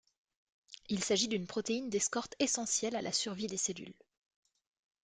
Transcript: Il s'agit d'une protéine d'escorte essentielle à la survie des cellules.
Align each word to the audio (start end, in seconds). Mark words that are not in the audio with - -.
Il 0.89 1.03
s'agit 1.03 1.27
d'une 1.27 1.45
protéine 1.45 1.91
d'escorte 1.91 2.33
essentielle 2.39 2.95
à 2.95 3.03
la 3.03 3.11
survie 3.13 3.45
des 3.45 3.55
cellules. 3.57 3.93